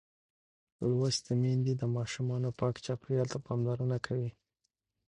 لوستې 0.97 1.33
میندې 1.41 1.73
د 1.77 1.83
ماشوم 1.95 2.29
پاک 2.59 2.75
چاپېریال 2.85 3.27
ته 3.33 3.37
پاملرنه 3.45 3.97
کوي. 4.05 4.31